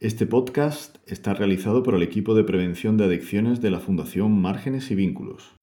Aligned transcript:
Este 0.00 0.26
podcast 0.26 0.98
está 1.08 1.34
realizado 1.34 1.82
por 1.82 1.96
el 1.96 2.04
equipo 2.04 2.34
de 2.34 2.44
prevención 2.44 2.96
de 2.96 3.06
adicciones 3.06 3.60
de 3.60 3.72
la 3.72 3.80
Fundación 3.80 4.40
Márgenes 4.40 4.92
y 4.92 4.94
Vínculos. 4.94 5.56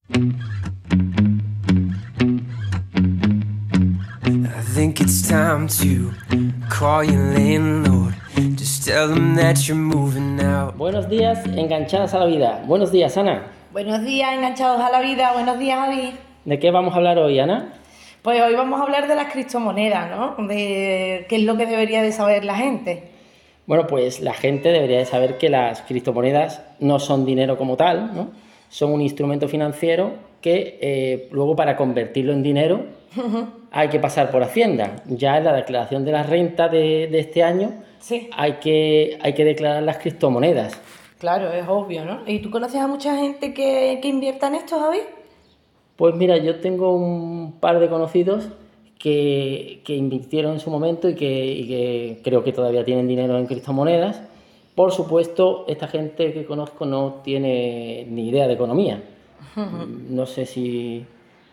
Buenos 10.76 11.10
días, 11.10 11.46
enganchadas 11.46 12.14
a 12.14 12.20
la 12.20 12.26
vida. 12.26 12.62
Buenos 12.68 12.92
días, 12.92 13.16
Ana. 13.16 13.44
Buenos 13.72 14.04
días, 14.04 14.34
enganchados 14.34 14.82
a 14.82 14.90
la 14.90 15.00
vida. 15.00 15.32
Buenos 15.32 15.58
días, 15.60 15.80
Javi. 15.80 16.12
¿De 16.44 16.60
qué 16.60 16.72
vamos 16.72 16.94
a 16.94 16.98
hablar 16.98 17.18
hoy, 17.20 17.40
Ana? 17.40 17.72
Pues 18.22 18.42
hoy 18.42 18.54
vamos 18.54 18.82
a 18.82 18.84
hablar 18.84 19.08
de 19.08 19.16
las 19.16 19.32
criptomonedas, 19.32 20.12
¿no? 20.12 20.46
De 20.46 21.26
qué 21.30 21.38
es 21.38 21.44
lo 21.44 21.56
que 21.56 21.66
debería 21.68 22.02
de 22.02 22.12
saber 22.12 22.44
la 22.44 22.56
gente. 22.56 23.15
Bueno, 23.68 23.88
pues 23.88 24.22
la 24.22 24.34
gente 24.34 24.70
debería 24.70 25.00
de 25.00 25.06
saber 25.06 25.38
que 25.38 25.50
las 25.50 25.82
criptomonedas 25.82 26.62
no 26.80 27.00
son 27.00 27.26
dinero 27.26 27.58
como 27.58 27.78
tal, 27.78 28.16
¿no? 28.16 28.30
Son 28.70 28.92
un 28.92 29.02
instrumento 29.02 29.48
financiero 29.48 30.14
que 30.42 30.78
eh, 30.82 31.30
luego 31.32 31.56
para 31.56 31.76
convertirlo 31.76 32.34
en 32.34 32.44
dinero 32.44 32.86
hay 33.72 33.90
que 33.90 34.00
pasar 34.00 34.30
por 34.30 34.44
Hacienda. 34.44 34.98
Ya 35.08 35.38
en 35.38 35.46
la 35.46 35.54
declaración 35.54 36.06
de 36.06 36.12
la 36.12 36.24
renta 36.24 36.68
de, 36.68 37.06
este 37.18 37.44
año 37.44 37.72
sí. 38.00 38.30
hay, 38.36 38.54
que, 38.54 39.18
hay 39.22 39.34
que 39.34 39.46
declarar 39.46 39.82
las 39.82 39.98
criptomonedas. 39.98 40.80
Claro, 41.18 41.52
es 41.52 41.66
obvio, 41.68 42.06
¿no? 42.06 42.20
¿Y 42.28 42.40
tú 42.40 42.52
conoces 42.52 42.80
a 42.82 42.88
mucha 42.88 43.18
gente 43.18 43.54
que, 43.54 44.00
que 44.02 44.08
invierta 44.08 44.48
en 44.48 44.56
esto, 44.56 44.80
Javi? 44.80 45.00
Pues 45.96 46.14
mira, 46.14 46.38
yo 46.38 46.60
tengo 46.60 46.94
un 46.94 47.54
par 47.60 47.80
de 47.80 47.90
conocidos 47.90 48.50
que, 49.00 49.82
invirtieron 49.88 50.54
en 50.54 50.60
su 50.60 50.70
momento 50.70 51.10
y 51.10 51.16
que, 51.16 52.22
creo 52.24 52.44
que 52.44 52.52
todavía 52.52 52.84
tienen 52.84 53.08
dinero 53.08 53.38
en 53.38 53.46
criptomonedas. 53.46 54.22
Por 54.76 54.92
supuesto, 54.92 55.66
esta 55.68 55.88
gente 55.88 56.34
que 56.34 56.46
conozco 56.46 56.86
no 56.86 57.22
tiene 57.24 58.06
ni 58.10 58.30
idea 58.30 58.48
de 58.48 58.54
economía. 58.54 59.04
No 60.10 60.26
sé 60.26 60.46
si, 60.46 61.06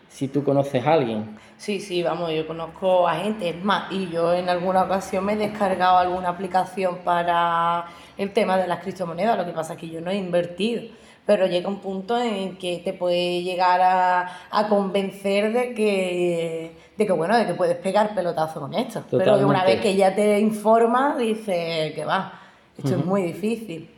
si 0.08 0.28
tú 0.28 0.42
conoces 0.42 0.84
a 0.84 0.94
alguien. 0.94 1.36
Sí, 1.56 1.78
sí, 1.78 2.02
vamos, 2.02 2.32
yo 2.32 2.46
conozco 2.46 3.06
a 3.06 3.14
gente, 3.16 3.50
es 3.50 3.64
más, 3.64 3.92
y 3.92 4.08
yo 4.10 4.34
en 4.34 4.48
alguna 4.48 4.82
ocasión 4.82 5.24
me 5.24 5.34
he 5.34 5.36
descargado 5.36 5.98
alguna 5.98 6.30
aplicación 6.30 6.98
para 7.04 7.86
el 8.18 8.32
tema 8.32 8.56
de 8.56 8.66
las 8.66 8.80
criptomonedas, 8.80 9.38
lo 9.38 9.44
que 9.44 9.52
pasa 9.52 9.74
es 9.74 9.78
que 9.78 9.88
yo 9.88 10.00
no 10.00 10.10
he 10.10 10.16
invertido 10.16 10.82
pero 11.26 11.46
llega 11.46 11.68
un 11.68 11.80
punto 11.80 12.20
en 12.20 12.56
que 12.56 12.78
te 12.84 12.92
puede 12.92 13.42
llegar 13.42 13.80
a, 13.82 14.68
convencer 14.68 15.52
de 15.52 15.74
que, 15.74 16.72
de 16.96 17.06
que, 17.06 17.12
bueno, 17.12 17.36
de 17.36 17.46
que 17.46 17.54
puedes 17.54 17.76
pegar 17.76 18.14
pelotazo 18.14 18.60
con 18.60 18.74
esto. 18.74 19.04
Pero 19.10 19.46
una 19.46 19.64
vez 19.64 19.80
que 19.80 19.94
ya 19.96 20.14
te 20.14 20.38
informa, 20.38 21.16
dices 21.16 21.92
que 21.94 22.04
va, 22.04 22.40
esto 22.76 22.96
es 22.96 23.04
muy 23.04 23.22
difícil. 23.22 23.90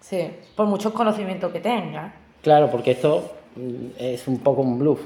Sí, 0.00 0.30
por 0.54 0.66
muchos 0.66 0.92
conocimientos 0.92 1.50
que 1.50 1.60
tengas. 1.60 2.12
Claro, 2.42 2.70
porque 2.70 2.90
esto 2.90 3.32
mm, 3.56 3.86
es 3.98 4.28
un 4.28 4.38
poco 4.38 4.60
un 4.60 4.78
bluff. 4.78 5.00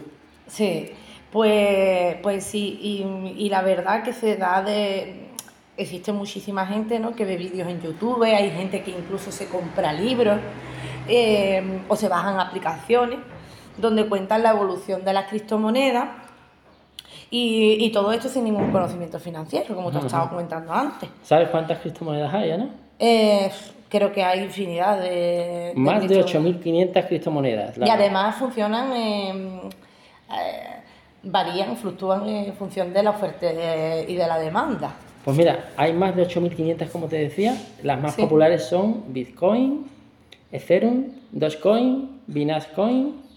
Sí, 0.48 0.90
pues, 1.30 2.16
pues 2.22 2.42
sí, 2.44 2.78
y, 2.82 3.44
y 3.44 3.48
la 3.48 3.62
verdad 3.62 4.02
que 4.02 4.12
se 4.12 4.36
da 4.36 4.62
de 4.62 5.28
existe 5.78 6.12
muchísima 6.12 6.66
gente 6.66 6.98
¿no? 6.98 7.14
que 7.14 7.24
ve 7.24 7.36
vídeos 7.36 7.68
en 7.68 7.80
YouTube, 7.80 8.24
hay 8.24 8.50
gente 8.50 8.82
que 8.82 8.90
incluso 8.90 9.30
se 9.30 9.46
compra 9.46 9.92
libros 9.92 10.38
eh, 11.06 11.82
o 11.88 11.96
se 11.96 12.08
bajan 12.08 12.38
aplicaciones 12.40 13.20
donde 13.76 14.06
cuentan 14.08 14.42
la 14.42 14.50
evolución 14.50 15.04
de 15.04 15.12
las 15.12 15.26
criptomonedas 15.26 16.08
y, 17.30 17.90
todo 17.90 18.12
esto 18.12 18.28
sin 18.28 18.44
ningún 18.44 18.70
conocimiento 18.72 19.18
financiero, 19.18 19.74
como 19.74 19.90
te 19.90 19.98
estaba 19.98 20.30
comentando 20.30 20.72
antes. 20.72 21.08
¿Sabes 21.22 21.48
cuántas 21.50 21.78
criptomonedas 21.78 22.32
hay, 22.32 22.50
Ana? 22.52 22.70
Eh, 22.98 23.50
creo 23.88 24.12
que 24.12 24.24
hay 24.24 24.40
infinidad 24.40 25.00
de... 25.00 25.72
Más 25.76 26.08
de, 26.08 26.24
8.500 26.24 27.06
criptomonedas. 27.06 27.76
Y 27.76 27.88
además 27.88 28.36
funcionan, 28.36 28.92
eh, 28.94 29.60
varían, 31.22 31.76
fluctúan 31.76 32.26
en 32.28 32.54
función 32.54 32.92
de 32.94 33.02
la 33.02 33.10
oferta 33.10 33.46
y 33.52 34.14
de 34.14 34.26
la 34.26 34.38
demanda. 34.38 34.94
Pues 35.24 35.36
mira, 35.36 35.70
hay 35.76 35.92
más 35.92 36.16
de 36.16 36.26
8.500, 36.26 36.90
como 36.90 37.08
te 37.08 37.16
decía. 37.16 37.54
Las 37.82 38.00
más 38.00 38.14
populares 38.14 38.64
son 38.64 39.12
Bitcoin, 39.12 39.86
Ethereum, 40.50 41.08
Dogecoin, 41.32 42.22
Binance 42.26 42.68
Coin 42.74 43.27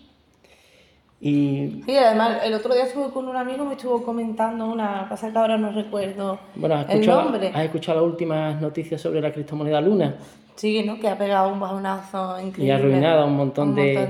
y... 1.22 1.84
Sí, 1.86 1.96
además 1.96 2.40
el 2.44 2.54
otro 2.56 2.74
día 2.74 2.84
estuve 2.84 3.12
con 3.12 3.28
un 3.28 3.36
amigo 3.36 3.64
me 3.64 3.76
estuvo 3.76 4.04
comentando 4.04 4.66
una, 4.66 5.08
pasa 5.08 5.32
que 5.32 5.38
ahora 5.38 5.58
no 5.58 5.72
recuerdo 5.72 6.40
bueno, 6.56 6.76
¿has 6.76 6.90
el 6.90 7.06
nombre. 7.06 7.52
¿Has 7.54 7.66
escuchado 7.66 8.02
las 8.02 8.09
últimas 8.09 8.59
noticias 8.59 9.00
sobre 9.00 9.22
la 9.22 9.31
criptomoneda 9.31 9.80
Luna? 9.80 10.16
Sí, 10.56 10.84
¿no? 10.84 11.00
Que 11.00 11.08
ha 11.08 11.18
pegado 11.18 11.54
un 11.54 11.60
bajonazo 11.60 12.40
increíble. 12.40 12.66
Y 12.66 12.72
ha 12.72 12.76
arruinado 12.76 13.22
a 13.22 13.26
un 13.26 13.36
montón, 13.36 13.76
de, 13.76 14.08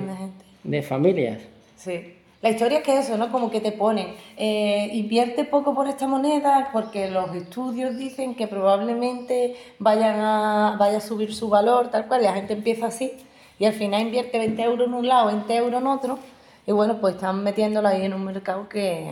de 0.63 0.81
familias. 0.81 1.39
Sí. 1.75 2.15
La 2.41 2.49
historia 2.49 2.79
es 2.79 2.83
que 2.83 2.97
eso, 2.97 3.17
¿no? 3.17 3.31
Como 3.31 3.51
que 3.51 3.61
te 3.61 3.71
ponen, 3.71 4.07
eh, 4.35 4.89
invierte 4.93 5.43
poco 5.43 5.75
por 5.75 5.87
esta 5.87 6.07
moneda 6.07 6.69
porque 6.73 7.07
los 7.09 7.35
estudios 7.35 7.97
dicen 7.97 8.33
que 8.33 8.47
probablemente 8.47 9.55
vayan 9.77 10.19
a, 10.19 10.75
vaya 10.79 10.97
a 10.97 11.01
subir 11.01 11.35
su 11.35 11.49
valor, 11.49 11.91
tal 11.91 12.07
cual, 12.07 12.21
y 12.21 12.23
la 12.23 12.33
gente 12.33 12.53
empieza 12.53 12.87
así, 12.87 13.11
y 13.59 13.65
al 13.65 13.73
final 13.73 14.01
invierte 14.01 14.39
20 14.39 14.63
euros 14.63 14.87
en 14.87 14.93
un 14.95 15.07
lado, 15.07 15.27
20 15.27 15.55
euros 15.55 15.81
en 15.81 15.87
otro, 15.87 16.19
y 16.65 16.71
bueno, 16.71 16.97
pues 16.99 17.15
están 17.15 17.43
metiéndolo 17.43 17.87
ahí 17.87 18.03
en 18.03 18.13
un 18.13 18.23
mercado 18.23 18.67
que, 18.69 19.11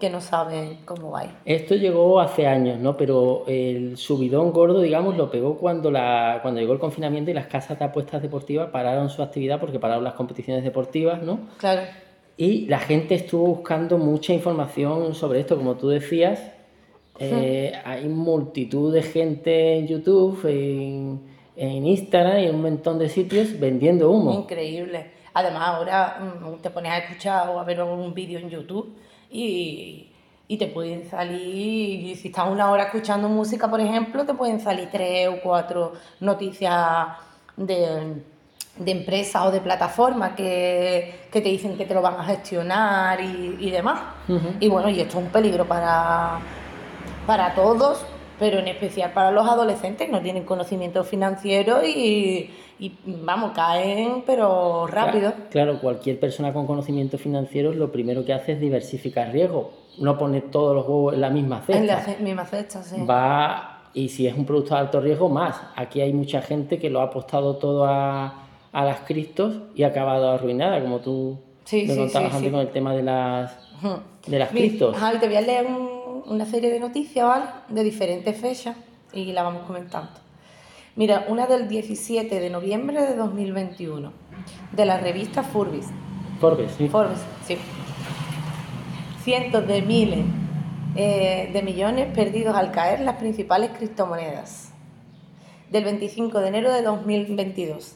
que 0.00 0.10
no 0.10 0.20
saben 0.20 0.78
cómo 0.84 1.10
va. 1.10 1.24
Esto 1.44 1.74
llegó 1.74 2.20
hace 2.20 2.46
años, 2.46 2.78
¿no? 2.78 2.96
Pero 2.96 3.44
el 3.46 3.96
subidón 3.96 4.52
gordo, 4.52 4.80
digamos, 4.80 5.16
lo 5.16 5.30
pegó 5.30 5.56
cuando, 5.56 5.90
la, 5.90 6.38
cuando 6.42 6.60
llegó 6.60 6.72
el 6.72 6.78
confinamiento 6.78 7.30
y 7.30 7.34
las 7.34 7.46
casas 7.46 7.78
de 7.78 7.84
apuestas 7.84 8.22
deportivas 8.22 8.70
pararon 8.70 9.10
su 9.10 9.22
actividad 9.22 9.58
porque 9.58 9.78
pararon 9.78 10.04
las 10.04 10.14
competiciones 10.14 10.62
deportivas, 10.62 11.22
¿no? 11.22 11.40
Claro. 11.58 11.82
Y 12.36 12.66
la 12.66 12.78
gente 12.78 13.16
estuvo 13.16 13.46
buscando 13.46 13.98
mucha 13.98 14.32
información 14.32 15.14
sobre 15.14 15.40
esto, 15.40 15.56
como 15.56 15.74
tú 15.74 15.88
decías. 15.88 16.52
Eh, 17.18 17.72
hay 17.84 18.08
multitud 18.08 18.94
de 18.94 19.02
gente 19.02 19.76
en 19.76 19.88
YouTube, 19.88 20.44
en, 20.46 21.38
Instagram 21.56 22.38
y 22.38 22.44
en 22.44 22.54
un 22.54 22.62
montón 22.62 23.00
de 23.00 23.08
sitios 23.08 23.58
vendiendo 23.58 24.08
humo. 24.12 24.32
Increíble. 24.32 25.17
Además, 25.38 25.62
ahora 25.68 26.18
mm, 26.20 26.62
te 26.62 26.70
pones 26.70 26.92
a 26.92 26.98
escuchar 26.98 27.48
o 27.48 27.60
a 27.60 27.64
ver 27.64 27.82
un 27.82 28.12
vídeo 28.14 28.38
en 28.38 28.50
YouTube 28.50 28.96
y, 29.30 30.10
y 30.48 30.56
te 30.56 30.66
pueden 30.66 31.08
salir, 31.08 32.16
si 32.16 32.28
estás 32.28 32.48
una 32.48 32.70
hora 32.70 32.84
escuchando 32.84 33.28
música, 33.28 33.68
por 33.68 33.80
ejemplo, 33.80 34.24
te 34.24 34.34
pueden 34.34 34.60
salir 34.60 34.88
tres 34.90 35.28
o 35.28 35.40
cuatro 35.42 35.92
noticias 36.20 37.08
de 37.56 38.22
de 38.78 38.92
empresas 38.92 39.42
o 39.44 39.50
de 39.50 39.60
plataformas 39.60 40.32
que, 40.36 41.28
te 41.32 41.40
dicen 41.40 41.76
que 41.76 41.84
te 41.84 41.94
lo 41.94 42.02
van 42.02 42.14
a 42.14 42.24
gestionar 42.24 43.20
y, 43.20 43.70
demás. 43.70 44.00
Y 44.60 44.68
bueno, 44.68 44.88
y 44.88 45.00
esto 45.00 45.18
es 45.18 45.24
un 45.24 45.30
peligro 45.30 45.66
para, 45.66 46.38
para 47.26 47.54
todos, 47.54 48.04
pero 48.38 48.58
en 48.58 48.68
especial 48.68 49.12
para 49.12 49.30
los 49.30 49.46
adolescentes 49.46 50.08
no 50.10 50.20
tienen 50.20 50.44
conocimiento 50.44 51.04
financiero 51.04 51.84
y, 51.84 52.50
vamos, 53.04 53.52
caen, 53.52 54.22
pero 54.26 54.86
rápido. 54.86 55.32
Claro, 55.50 55.80
cualquier 55.80 56.20
persona 56.20 56.52
con 56.52 56.66
conocimiento 56.66 57.18
financiero 57.18 57.72
lo 57.72 57.90
primero 57.90 58.24
que 58.24 58.32
hace 58.32 58.52
es 58.52 58.60
diversificar 58.60 59.32
riesgo, 59.32 59.72
no 59.98 60.16
poner 60.18 60.50
todos 60.50 60.74
los 60.74 60.86
huevos 60.86 61.14
en 61.14 61.20
la 61.20 61.30
misma 61.30 61.62
cesta. 61.62 61.78
En 61.78 61.86
la 61.86 62.16
misma 62.20 62.44
cesta, 62.44 62.82
sí. 62.82 62.96
Va, 63.04 63.82
y 63.94 64.08
si 64.08 64.26
es 64.26 64.36
un 64.36 64.44
producto 64.44 64.74
de 64.74 64.80
alto 64.80 65.00
riesgo, 65.00 65.28
más. 65.28 65.60
Aquí 65.74 66.00
hay 66.00 66.12
mucha 66.12 66.40
gente 66.42 66.78
que 66.78 66.90
lo 66.90 67.00
ha 67.00 67.04
apostado 67.04 67.56
todo 67.56 67.84
a 67.84 68.44
a 68.72 68.84
las 68.84 69.00
cristos 69.00 69.56
y 69.74 69.82
ha 69.82 69.88
acabado 69.88 70.30
arruinada, 70.30 70.80
como 70.80 71.00
tú 71.00 71.38
me 71.72 71.96
contabas 71.96 72.34
antes 72.34 72.50
con 72.50 72.60
el 72.60 72.70
tema 72.70 72.94
de 72.94 73.02
las, 73.02 73.56
de 74.26 74.38
las 74.38 74.50
cristos. 74.50 74.96
te 75.20 75.26
voy 75.26 75.36
a 75.36 75.40
leer 75.40 75.66
una 76.26 76.46
serie 76.46 76.70
de 76.70 76.80
noticias, 76.80 77.26
¿vale? 77.26 77.46
De 77.68 77.84
diferentes 77.84 78.36
fechas 78.36 78.76
y 79.12 79.32
la 79.32 79.42
vamos 79.42 79.66
comentando. 79.66 80.10
Mira, 80.96 81.26
una 81.28 81.46
del 81.46 81.68
17 81.68 82.40
de 82.40 82.50
noviembre 82.50 83.00
de 83.02 83.14
2021, 83.14 84.12
de 84.72 84.84
la 84.84 84.98
revista 84.98 85.42
Forbes. 85.42 85.86
Forbes, 86.40 86.72
sí. 86.76 86.88
Forbes, 86.88 87.20
sí. 87.46 87.56
Cientos 89.22 89.66
de 89.66 89.82
miles 89.82 90.24
eh, 90.96 91.50
de 91.52 91.62
millones 91.62 92.12
perdidos 92.14 92.56
al 92.56 92.72
caer 92.72 93.00
las 93.00 93.16
principales 93.16 93.70
criptomonedas. 93.76 94.72
Del 95.70 95.84
25 95.84 96.40
de 96.40 96.48
enero 96.48 96.72
de 96.72 96.82
2022. 96.82 97.94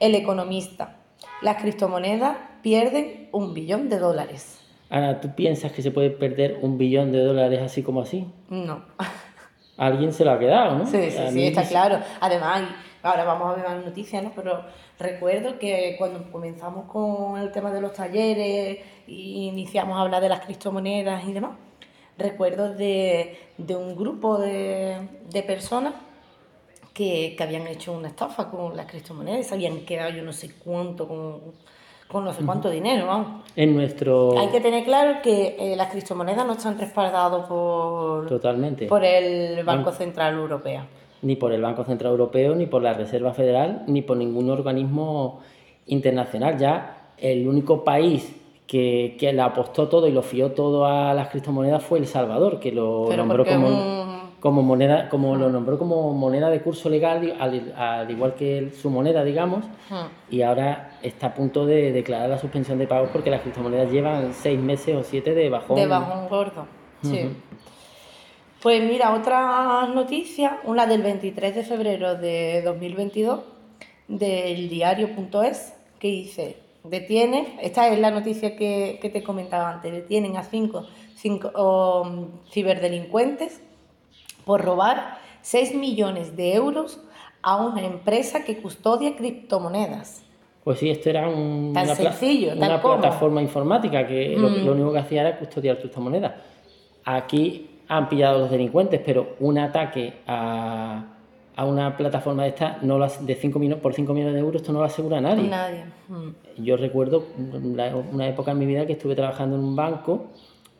El 0.00 0.14
economista. 0.14 0.96
Las 1.40 1.62
criptomonedas 1.62 2.36
pierden 2.60 3.28
un 3.32 3.54
billón 3.54 3.88
de 3.88 3.98
dólares. 3.98 4.63
Ana, 4.94 5.20
¿tú 5.20 5.34
piensas 5.34 5.72
que 5.72 5.82
se 5.82 5.90
puede 5.90 6.10
perder 6.10 6.60
un 6.62 6.78
billón 6.78 7.10
de 7.10 7.18
dólares 7.18 7.60
así 7.60 7.82
como 7.82 8.02
así? 8.02 8.28
No. 8.48 8.84
Alguien 9.76 10.12
se 10.12 10.24
lo 10.24 10.30
ha 10.30 10.38
quedado, 10.38 10.78
¿no? 10.78 10.86
Sí, 10.86 11.10
sí, 11.10 11.18
sí, 11.32 11.46
está 11.48 11.66
claro. 11.66 11.98
Además, 12.20 12.62
ahora 13.02 13.24
vamos 13.24 13.50
a 13.50 13.56
ver 13.56 13.64
más 13.64 13.84
noticias, 13.84 14.22
¿no? 14.22 14.30
Pero 14.36 14.64
recuerdo 15.00 15.58
que 15.58 15.96
cuando 15.98 16.30
comenzamos 16.30 16.84
con 16.84 17.40
el 17.40 17.50
tema 17.50 17.72
de 17.72 17.80
los 17.80 17.92
talleres 17.92 18.78
y 19.08 19.48
iniciamos 19.48 19.98
a 19.98 20.02
hablar 20.02 20.22
de 20.22 20.28
las 20.28 20.42
criptomonedas 20.42 21.24
y 21.26 21.32
demás, 21.32 21.56
recuerdo 22.16 22.72
de, 22.72 23.36
un 23.70 23.96
grupo 23.96 24.38
de, 24.38 25.08
de 25.28 25.42
personas 25.42 25.94
que, 26.92 27.34
que 27.36 27.42
habían 27.42 27.66
hecho 27.66 27.92
una 27.92 28.06
estafa 28.06 28.48
con 28.48 28.76
las 28.76 28.86
criptomonedas, 28.86 29.48
se 29.48 29.54
habían 29.54 29.80
quedado 29.80 30.10
yo 30.10 30.22
no 30.22 30.32
sé 30.32 30.52
cuánto 30.54 31.08
con, 31.08 31.40
con 32.14 32.24
no 32.24 32.32
sé 32.32 32.44
cuánto 32.46 32.70
dinero, 32.70 33.06
vamos. 33.08 33.42
En 33.56 33.74
nuestro... 33.74 34.38
Hay 34.38 34.46
que 34.48 34.60
tener 34.60 34.84
claro 34.84 35.20
que 35.20 35.56
eh, 35.58 35.74
las 35.76 35.90
criptomonedas 35.90 36.46
no 36.46 36.52
están 36.52 36.78
respaldadas 36.78 37.44
por, 37.46 38.28
Totalmente. 38.28 38.86
por 38.86 39.04
el 39.04 39.64
Banco 39.64 39.90
Central 39.90 40.34
Europeo. 40.34 40.82
Ni 41.22 41.34
por 41.34 41.52
el 41.52 41.60
Banco 41.60 41.84
Central 41.84 42.12
Europeo, 42.12 42.54
ni 42.54 42.66
por 42.66 42.82
la 42.82 42.92
Reserva 42.92 43.32
Federal, 43.34 43.82
ni 43.88 44.00
por 44.02 44.16
ningún 44.16 44.48
organismo 44.48 45.40
internacional. 45.86 46.56
Ya 46.56 47.10
el 47.18 47.48
único 47.48 47.82
país 47.82 48.34
que, 48.68 49.16
que 49.18 49.32
le 49.32 49.42
apostó 49.42 49.88
todo 49.88 50.06
y 50.06 50.12
lo 50.12 50.22
fió 50.22 50.52
todo 50.52 50.86
a 50.86 51.14
las 51.14 51.28
criptomonedas 51.30 51.82
fue 51.82 51.98
El 51.98 52.06
Salvador, 52.06 52.60
que 52.60 52.70
lo 52.70 53.06
Pero 53.08 53.24
nombró 53.24 53.44
como, 53.44 53.66
un- 53.68 54.13
como 54.44 54.60
moneda, 54.60 55.08
como 55.08 55.36
lo 55.36 55.48
nombró 55.48 55.78
como 55.78 56.12
moneda 56.12 56.50
de 56.50 56.60
curso 56.60 56.90
legal, 56.90 57.34
al, 57.40 57.72
al 57.78 58.10
igual 58.10 58.34
que 58.34 58.72
su 58.72 58.90
moneda, 58.90 59.24
digamos, 59.24 59.64
Hmm. 59.88 60.08
y 60.28 60.42
ahora 60.42 60.98
está 61.02 61.28
a 61.28 61.34
punto 61.34 61.64
de 61.64 61.92
declarar 61.92 62.28
la 62.28 62.36
suspensión 62.36 62.78
de 62.78 62.86
pagos 62.86 63.08
porque 63.10 63.30
las 63.30 63.40
criptomonedas 63.40 63.90
llevan 63.90 64.34
seis 64.34 64.60
meses 64.60 64.96
o 64.96 65.02
siete 65.02 65.32
de 65.32 65.48
bajón. 65.48 65.76
De 65.76 65.86
bajón 65.86 66.28
gordo. 66.28 66.66
Sí. 67.02 67.30
Pues 68.60 68.84
mira, 68.84 69.14
otra 69.14 69.86
noticia, 69.86 70.58
una 70.64 70.84
del 70.86 71.00
23 71.00 71.54
de 71.54 71.62
febrero 71.62 72.14
de 72.14 72.60
2022, 72.60 73.40
del 74.08 74.68
diario.es, 74.68 75.72
que 75.98 76.08
dice, 76.08 76.58
detienen, 76.82 77.46
esta 77.62 77.88
es 77.88 77.98
la 77.98 78.10
noticia 78.10 78.56
que, 78.56 78.98
que 79.00 79.08
te 79.08 79.22
comentaba 79.22 79.70
antes, 79.70 79.90
detienen 79.90 80.36
a 80.36 80.42
cinco, 80.42 80.84
cinco 81.14 82.02
um, 82.02 82.42
ciberdelincuentes 82.50 83.62
por 84.44 84.62
robar 84.62 85.18
6 85.42 85.74
millones 85.74 86.36
de 86.36 86.54
euros 86.54 87.00
a 87.42 87.56
una 87.56 87.82
empresa 87.82 88.44
que 88.44 88.58
custodia 88.62 89.16
criptomonedas. 89.16 90.22
Pues 90.64 90.78
sí, 90.78 90.88
esto 90.88 91.10
era 91.10 91.28
un- 91.28 91.72
Tan 91.74 91.84
una, 91.84 91.94
sencillo, 91.94 92.52
una 92.56 92.80
plataforma 92.80 93.42
informática 93.42 94.06
que 94.06 94.34
lo, 94.36 94.48
Mm. 94.48 94.64
lo 94.64 94.72
único 94.72 94.92
que 94.92 94.98
hacía 95.00 95.20
era 95.20 95.38
custodiar 95.38 95.78
criptomonedas. 95.78 96.32
Aquí 97.04 97.70
han 97.88 98.08
pillado 98.08 98.36
a 98.36 98.38
los 98.40 98.50
delincuentes, 98.50 99.00
pero 99.04 99.36
un 99.40 99.58
ataque 99.58 100.14
a, 100.26 101.04
a 101.54 101.64
una 101.66 101.94
plataforma 101.98 102.44
de 102.44 102.48
esta 102.50 102.78
no 102.80 102.96
lo 102.98 103.06
de 103.06 103.34
cinco 103.34 103.58
millones, 103.58 103.82
por 103.82 103.92
5 103.92 104.14
millones 104.14 104.34
de 104.34 104.40
euros 104.40 104.62
esto 104.62 104.72
no 104.72 104.78
lo 104.78 104.86
asegura 104.86 105.20
nadie. 105.20 105.48
Nadie. 105.48 105.84
Mm. 106.08 106.62
Yo 106.64 106.76
recuerdo 106.78 107.26
la- 107.62 107.94
una 107.94 108.26
época 108.26 108.52
en 108.52 108.58
mi 108.58 108.64
vida 108.66 108.86
que 108.86 108.94
estuve 108.94 109.14
trabajando 109.14 109.56
en 109.56 109.62
un 109.62 109.76
banco 109.76 110.28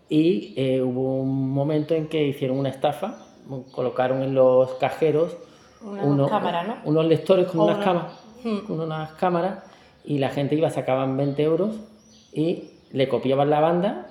y 0.09 0.55
eh, 0.57 0.81
hubo 0.81 1.21
un 1.21 1.51
momento 1.51 1.95
en 1.95 2.07
que 2.09 2.27
hicieron 2.27 2.59
una 2.59 2.71
estafa, 2.71 3.19
colocaron 3.73 4.23
en 4.23 4.35
los 4.35 4.71
cajeros 4.75 5.37
unos, 5.83 6.31
cámaras, 6.31 6.67
¿no? 6.67 6.75
unos 6.85 7.07
lectores 7.07 7.47
con 7.49 7.61
unas, 7.61 7.77
una- 7.77 7.85
cámaras, 7.85 8.13
Hmm. 8.43 8.59
con 8.67 8.81
unas 8.81 9.11
cámaras 9.13 9.59
y 10.05 10.19
la 10.19 10.29
gente 10.31 10.55
iba, 10.55 10.69
sacaban 10.71 11.17
20 11.17 11.43
euros 11.43 11.77
y 12.33 12.71
le 12.93 13.09
copiaban 13.09 13.49
la 13.51 13.61
banda 13.61 14.07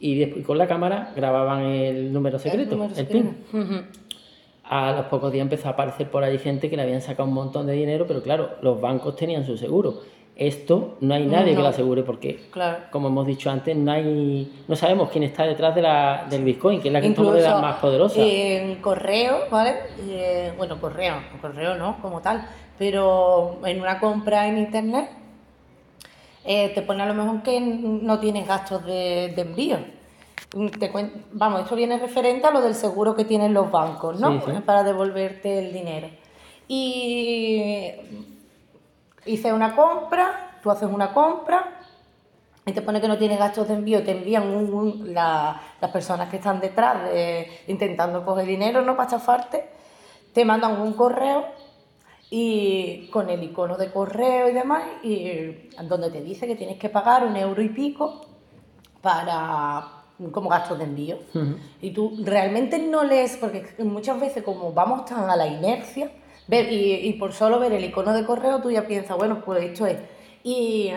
y 0.00 0.18
después 0.18 0.44
con 0.46 0.58
la 0.58 0.66
cámara 0.66 1.12
grababan 1.16 1.62
el 1.62 2.12
número 2.12 2.38
secreto, 2.38 2.72
el, 2.72 2.78
número 2.78 2.94
PIN. 2.94 3.04
secreto. 3.06 3.28
Ujú. 3.52 3.84
A 4.70 4.92
los 4.92 5.06
pocos 5.06 5.32
días 5.32 5.42
empezó 5.42 5.68
a 5.68 5.72
aparecer 5.72 6.10
por 6.10 6.22
ahí 6.24 6.38
gente 6.38 6.68
que 6.68 6.76
le 6.76 6.82
habían 6.82 7.00
sacado 7.00 7.28
un 7.28 7.34
montón 7.34 7.66
de 7.66 7.72
dinero, 7.72 8.04
pero 8.06 8.22
claro, 8.22 8.50
los 8.60 8.80
bancos 8.80 9.16
tenían 9.16 9.46
su 9.46 9.56
seguro. 9.56 10.00
Esto 10.38 10.96
no 11.00 11.14
hay 11.14 11.26
nadie 11.26 11.56
que 11.56 11.60
lo 11.62 11.66
asegure 11.66 12.04
porque, 12.04 12.46
Claro. 12.52 12.78
como 12.92 13.08
hemos 13.08 13.26
dicho 13.26 13.50
antes, 13.50 13.76
no 13.76 13.90
hay, 13.90 14.62
no 14.68 14.76
sabemos 14.76 15.10
quién 15.10 15.24
está 15.24 15.42
detrás 15.44 15.74
de 15.74 15.82
la, 15.82 16.26
del 16.30 16.44
Bitcoin, 16.44 16.80
que 16.80 16.86
es 16.88 16.94
la 16.94 17.00
criptomoneda 17.00 17.60
más 17.60 17.76
poderosa. 17.80 18.20
En 18.22 18.76
correo, 18.76 19.46
¿vale? 19.50 19.74
Eh, 20.08 20.52
bueno, 20.56 20.80
correo, 20.80 21.16
correo 21.40 21.74
no, 21.74 22.00
como 22.00 22.20
tal, 22.20 22.46
pero 22.78 23.58
en 23.64 23.80
una 23.80 23.98
compra 23.98 24.46
en 24.46 24.58
internet 24.58 25.10
eh, 26.44 26.70
te 26.72 26.82
pone 26.82 27.02
a 27.02 27.06
lo 27.06 27.14
mejor 27.14 27.42
que 27.42 27.58
no 27.60 28.20
tienes 28.20 28.46
gastos 28.46 28.86
de, 28.86 29.32
de 29.34 29.42
envío. 29.42 29.78
Te 30.78 30.92
cuen- 30.92 31.24
vamos, 31.32 31.62
esto 31.62 31.74
viene 31.74 31.98
referente 31.98 32.46
a 32.46 32.52
lo 32.52 32.60
del 32.62 32.76
seguro 32.76 33.16
que 33.16 33.24
tienen 33.24 33.52
los 33.52 33.70
bancos, 33.72 34.20
¿no? 34.20 34.40
Sí, 34.40 34.52
sí. 34.54 34.60
Para 34.64 34.84
devolverte 34.84 35.58
el 35.58 35.72
dinero. 35.72 36.06
Y 36.68 37.90
hice 39.28 39.52
una 39.52 39.76
compra, 39.76 40.58
tú 40.62 40.70
haces 40.70 40.88
una 40.90 41.12
compra, 41.12 41.74
y 42.66 42.72
te 42.72 42.82
pone 42.82 43.00
que 43.00 43.08
no 43.08 43.16
tienes 43.16 43.38
gastos 43.38 43.66
de 43.68 43.74
envío, 43.74 44.02
te 44.04 44.10
envían 44.10 44.46
un- 44.46 44.72
un- 44.72 45.14
la- 45.14 45.58
las 45.80 45.90
personas 45.90 46.28
que 46.28 46.36
están 46.36 46.60
detrás 46.60 47.02
de, 47.04 47.46
intentando 47.68 48.24
coger 48.24 48.46
dinero, 48.46 48.82
¿no? 48.82 48.94
Para 48.96 49.06
estafarte, 49.06 49.70
te 50.34 50.44
mandan 50.44 50.80
un 50.80 50.92
correo 50.92 51.46
y 52.30 53.08
con 53.10 53.30
el 53.30 53.42
icono 53.42 53.78
de 53.78 53.90
correo 53.90 54.50
y 54.50 54.52
demás, 54.52 54.82
y 55.02 55.70
donde 55.84 56.10
te 56.10 56.20
dice 56.20 56.46
que 56.46 56.56
tienes 56.56 56.78
que 56.78 56.90
pagar 56.90 57.24
un 57.24 57.36
euro 57.36 57.62
y 57.62 57.70
pico 57.70 58.20
para 59.00 59.84
como 60.32 60.48
gastos 60.50 60.76
de 60.78 60.84
envío. 60.84 61.18
Y 61.80 61.92
tú 61.92 62.18
realmente 62.24 62.78
no 62.78 63.04
lees, 63.04 63.36
porque 63.38 63.66
muchas 63.78 64.18
veces 64.20 64.42
como 64.42 64.72
vamos 64.72 65.04
tan 65.06 65.30
a 65.30 65.36
la 65.36 65.46
inercia, 65.46 66.10
ver, 66.48 66.72
y, 66.72 66.94
y 67.08 67.12
por 67.14 67.32
solo 67.32 67.58
ver 67.60 67.72
el 67.72 67.84
icono 67.84 68.12
de 68.12 68.24
correo 68.24 68.60
tú 68.60 68.70
ya 68.70 68.86
piensas, 68.86 69.16
bueno, 69.16 69.42
pues 69.44 69.62
esto 69.62 69.86
es. 69.86 69.98
Y, 70.42 70.90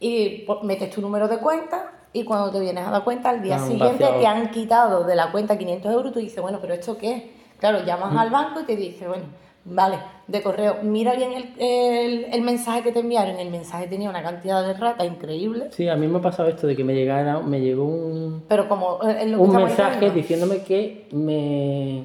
y 0.00 0.44
pues, 0.46 0.62
metes 0.62 0.90
tu 0.90 1.00
número 1.00 1.26
de 1.28 1.38
cuenta 1.38 1.92
y 2.12 2.24
cuando 2.24 2.50
te 2.50 2.60
vienes 2.60 2.86
a 2.86 2.90
dar 2.90 3.04
cuenta, 3.04 3.30
al 3.30 3.42
día 3.42 3.56
han 3.56 3.66
siguiente 3.66 4.04
te 4.20 4.26
han 4.26 4.50
quitado 4.50 5.04
de 5.04 5.14
la 5.16 5.30
cuenta 5.32 5.58
500 5.58 5.92
euros, 5.92 6.12
tú 6.12 6.20
dices, 6.20 6.40
bueno, 6.40 6.58
pero 6.60 6.74
¿esto 6.74 6.96
qué 6.96 7.12
es? 7.14 7.22
Claro, 7.58 7.84
llamas 7.84 8.16
al 8.16 8.30
banco 8.30 8.60
y 8.60 8.64
te 8.64 8.76
dice, 8.76 9.08
bueno, 9.08 9.24
vale, 9.64 9.98
de 10.28 10.42
correo, 10.42 10.76
mira 10.82 11.14
bien 11.14 11.32
el, 11.32 11.52
el- 11.58 12.24
el 12.32 12.42
mensaje 12.42 12.82
que 12.82 12.92
te 12.92 13.00
enviaron. 13.00 13.38
El 13.38 13.50
mensaje 13.50 13.86
tenía 13.88 14.08
una 14.08 14.22
cantidad 14.22 14.64
de 14.66 14.74
rata 14.74 15.04
increíble, 15.04 15.68
Sí, 15.72 15.88
a 15.88 15.96
mí 15.96 16.06
me 16.06 16.18
ha 16.18 16.22
pasado 16.22 16.48
esto 16.48 16.66
de 16.66 16.76
que 16.76 16.84
me 16.84 16.94
llegara, 16.94 17.40
me 17.40 17.60
llegó 17.60 17.84
un, 17.84 18.44
pero 18.48 18.68
como 18.68 19.00
eh, 19.02 19.18
es 19.22 19.26
lo 19.30 19.38
que 19.38 19.42
un 19.42 19.56
mensaje 19.56 20.10
diciéndome 20.10 20.62
que 20.62 21.08
me 21.12 22.04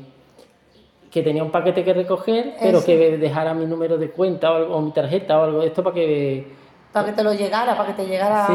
que 1.13 1.21
tenía 1.21 1.44
un 1.44 1.51
paquete 1.51 1.83
que 1.83 1.94
recoger, 1.94 2.56
pero 2.60 2.80
Eso. 2.80 2.88
que 2.88 3.18
dejara 3.19 3.54
mi 3.54 3.68
número 3.68 4.00
de 4.00 4.10
cuenta 4.10 4.51
o, 4.51 4.56
algo, 4.56 4.75
o 4.77 4.81
mi 4.81 4.92
tarjeta 4.92 5.39
o 5.39 5.44
algo 5.44 5.62
de 5.62 5.68
esto 5.68 5.83
para 5.83 5.94
que 5.94 6.48
Para 6.92 7.06
que 7.06 7.12
te 7.13 7.24
lo 7.24 7.33
llegara, 7.33 7.77
para 7.77 7.89
que 7.95 8.01
te 8.01 8.07
llegara. 8.10 8.48
Sí. 8.48 8.54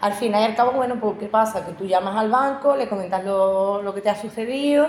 Al 0.00 0.12
final 0.14 0.42
y 0.42 0.44
al 0.46 0.56
cabo, 0.56 0.72
bueno, 0.72 0.96
pues 1.00 1.14
¿qué 1.20 1.26
pasa? 1.26 1.64
Que 1.64 1.72
tú 1.72 1.84
llamas 1.84 2.16
al 2.16 2.30
banco, 2.30 2.74
le 2.74 2.88
comentas 2.88 3.24
lo, 3.24 3.80
lo 3.82 3.94
que 3.94 4.00
te 4.00 4.10
ha 4.10 4.16
sucedido 4.20 4.88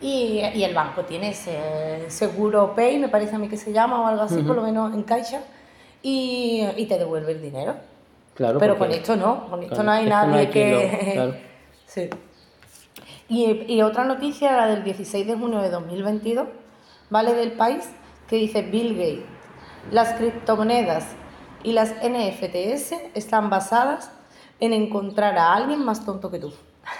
y, 0.00 0.40
y 0.54 0.64
el 0.64 0.74
banco 0.74 1.02
tiene 1.02 1.28
ese 1.30 2.04
seguro 2.08 2.72
Pay, 2.74 2.98
me 2.98 3.08
parece 3.08 3.36
a 3.36 3.38
mí 3.38 3.48
que 3.48 3.56
se 3.56 3.72
llama 3.72 4.00
o 4.02 4.06
algo 4.08 4.22
así, 4.22 4.42
por 4.42 4.56
lo 4.56 4.62
menos 4.62 4.92
en 4.92 5.04
Caixa, 5.04 5.40
y, 6.02 6.64
y 6.76 6.86
te 6.86 6.98
devuelve 6.98 7.30
el 7.32 7.42
dinero. 7.42 7.74
claro, 8.34 8.58
Pero 8.58 8.76
porque- 8.76 8.94
con 8.94 9.00
esto 9.00 9.16
no, 9.16 9.46
con 9.48 9.62
esto 9.62 9.74
claro, 9.76 9.84
no 9.84 9.92
hay 9.92 10.04
no 10.04 10.10
nadie 10.10 10.38
hay 10.40 10.46
que... 10.48 11.10
claro. 11.14 11.34
Sí. 11.86 12.10
Y, 13.28 13.64
y 13.72 13.82
otra 13.82 14.04
noticia, 14.04 14.52
la 14.56 14.66
del 14.66 14.84
16 14.84 15.26
de 15.26 15.34
junio 15.34 15.60
de 15.62 15.70
2022, 15.70 16.46
¿vale? 17.10 17.32
Del 17.34 17.52
país, 17.52 17.88
que 18.28 18.36
dice 18.36 18.62
Bill 18.62 18.94
Gates, 18.94 19.24
las 19.90 20.12
criptomonedas 20.14 21.06
y 21.62 21.72
las 21.72 21.94
NFTs 22.02 22.92
están 23.14 23.48
basadas 23.50 24.10
en 24.60 24.72
encontrar 24.72 25.36
a 25.38 25.54
alguien 25.54 25.84
más 25.84 26.04
tonto 26.04 26.30
que 26.30 26.38
tú. 26.38 26.52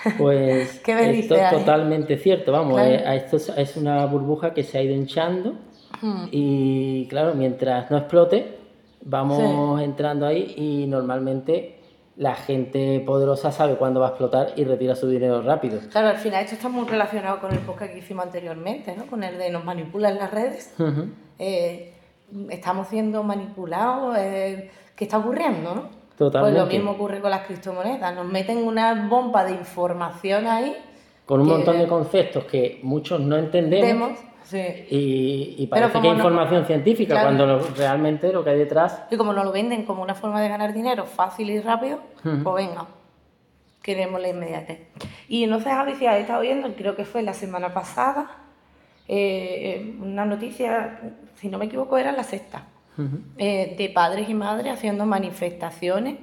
Pues 0.19 0.81
¿Qué 0.81 0.95
me 0.95 1.19
esto 1.19 1.35
es 1.35 1.43
ahí? 1.43 1.59
totalmente 1.59 2.17
cierto, 2.17 2.53
vamos, 2.53 2.75
Claro. 2.75 2.91
eh, 2.91 3.17
esto 3.17 3.37
es, 3.37 3.49
es 3.51 3.77
una 3.77 4.05
burbuja 4.07 4.55
que 4.55 4.63
se 4.63 4.79
ha 4.79 4.83
ido 4.83 4.95
hinchando 4.95 5.55
Hmm. 6.01 6.27
y 6.33 7.07
claro, 7.09 7.35
mientras 7.35 7.89
no 7.91 7.97
explote, 7.97 8.59
vamos 9.03 9.81
entrando 9.81 10.27
ahí 10.27 10.53
y 10.57 10.87
normalmente 10.89 11.79
la 12.17 12.35
gente 12.35 13.03
poderosa 13.05 13.51
sabe 13.51 13.75
cuándo 13.77 14.01
va 14.01 14.07
a 14.07 14.09
explotar 14.11 14.53
y 14.57 14.65
retira 14.65 14.95
su 14.95 15.09
dinero 15.09 15.43
rápido. 15.43 15.81
Claro, 15.91 16.09
al 16.09 16.19
final 16.19 16.45
esto 16.45 16.55
está 16.55 16.69
muy 16.69 16.87
relacionado 16.87 17.41
con 17.41 17.53
el 17.53 17.59
podcast 17.61 17.93
que 17.93 17.99
hicimos 17.99 18.27
anteriormente, 18.27 18.95
¿no? 18.97 19.07
Con 19.07 19.25
el 19.25 19.37
de 19.39 19.51
nos 19.51 19.65
manipulan 19.65 20.17
las 20.17 20.31
redes. 20.31 20.75
Eh, 21.39 21.93
estamos 22.51 22.89
siendo 22.89 23.23
manipulados. 23.23 24.17
eh, 24.19 24.71
¿Qué 24.95 25.05
está 25.05 25.19
ocurriendo, 25.19 25.75
no? 25.75 25.83
Totalmente. 26.17 26.61
Pues 26.61 26.65
lo 26.65 26.73
mismo 26.73 26.93
ocurre 26.93 27.21
con 27.21 27.31
las 27.33 27.47
criptomonedas. 27.47 28.15
Nos 28.15 28.27
meten 28.27 28.59
una 28.59 29.09
bomba 29.09 29.45
de 29.45 29.53
información 29.53 30.47
ahí. 30.47 30.77
Con 31.27 31.41
un 31.41 31.49
montón 31.49 31.79
de 31.79 31.89
conceptos 31.89 32.45
que 32.45 32.79
muchos 32.85 33.19
no 33.21 33.37
entendemos. 33.37 34.13
Sí. 34.45 34.59
y, 35.59 35.67
parece 35.69 35.93
que 36.01 36.09
no- 36.09 36.15
información 36.15 36.65
científica 36.67 37.15
Claro. 37.15 37.27
cuando 37.29 37.47
lo- 37.47 37.59
realmente 37.77 38.33
lo 38.33 38.45
que 38.45 38.51
hay 38.51 38.59
detrás 38.59 39.03
Y 39.11 39.17
como 39.17 39.33
nos 39.33 39.45
lo 39.45 39.53
venden 39.53 39.85
como 39.85 40.03
una 40.03 40.15
forma 40.15 40.41
de 40.41 40.49
ganar 40.49 40.73
dinero 40.73 41.05
fácil 41.07 41.51
y 41.51 41.61
rápido, 41.61 42.01
pues 42.23 42.67
venga, 42.67 42.87
queremos 43.83 44.21
la 44.21 44.29
inmediatez. 44.29 44.81
Y 45.29 45.45
entonces, 45.45 45.73
Javi, 45.73 45.95
si 45.97 46.07
has 46.07 46.19
estado 46.21 46.43
viendo, 46.43 46.69
creo 46.75 46.95
que 46.95 47.05
fue 47.05 47.23
la 47.23 47.33
semana 47.35 47.73
pasada, 47.75 48.31
eh, 49.09 49.95
una 50.01 50.25
noticia, 50.25 51.01
si 51.37 51.49
no 51.49 51.59
me 51.59 51.67
equivoco, 51.67 51.99
era 51.99 52.13
la 52.13 52.23
sexta, 52.25 52.65
eh, 53.39 53.75
de 53.77 53.89
padres 53.91 54.29
y 54.29 54.35
madres 54.35 54.73
haciendo 54.73 55.05
manifestaciones 55.07 56.17